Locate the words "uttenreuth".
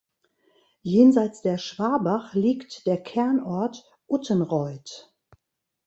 4.07-5.13